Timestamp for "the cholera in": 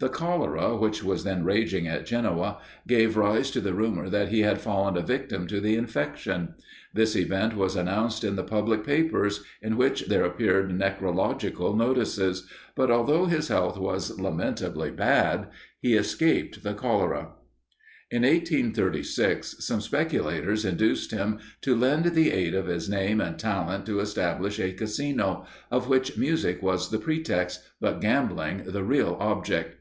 16.62-18.22